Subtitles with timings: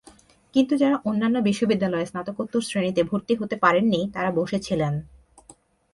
[0.53, 4.93] কিন্তু যাঁরা অন্যান্য বিশ্ববিদ্যালয়ে স্নাতকোত্তর শ্রেণীতে ভর্তি হতে পারেননি, তাঁরা বসে ছিলেন।